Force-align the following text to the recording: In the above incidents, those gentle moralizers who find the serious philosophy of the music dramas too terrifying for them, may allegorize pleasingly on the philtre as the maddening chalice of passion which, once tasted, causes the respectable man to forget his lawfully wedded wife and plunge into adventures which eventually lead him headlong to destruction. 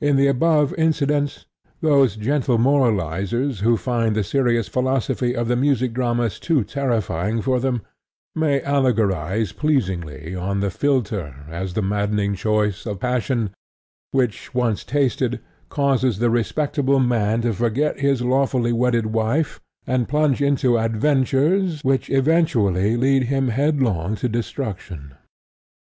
In 0.00 0.16
the 0.16 0.26
above 0.26 0.74
incidents, 0.76 1.46
those 1.80 2.16
gentle 2.16 2.58
moralizers 2.58 3.60
who 3.60 3.76
find 3.76 4.16
the 4.16 4.24
serious 4.24 4.66
philosophy 4.66 5.36
of 5.36 5.46
the 5.46 5.54
music 5.54 5.92
dramas 5.92 6.40
too 6.40 6.64
terrifying 6.64 7.40
for 7.40 7.60
them, 7.60 7.82
may 8.34 8.58
allegorize 8.62 9.52
pleasingly 9.52 10.34
on 10.34 10.58
the 10.58 10.72
philtre 10.72 11.44
as 11.48 11.74
the 11.74 11.82
maddening 11.82 12.34
chalice 12.34 12.84
of 12.84 12.98
passion 12.98 13.50
which, 14.10 14.52
once 14.52 14.82
tasted, 14.82 15.38
causes 15.68 16.18
the 16.18 16.30
respectable 16.30 16.98
man 16.98 17.40
to 17.42 17.52
forget 17.52 18.00
his 18.00 18.22
lawfully 18.22 18.72
wedded 18.72 19.06
wife 19.06 19.60
and 19.86 20.08
plunge 20.08 20.42
into 20.42 20.78
adventures 20.80 21.84
which 21.84 22.10
eventually 22.10 22.96
lead 22.96 23.22
him 23.30 23.46
headlong 23.46 24.16
to 24.16 24.28
destruction. 24.28 25.14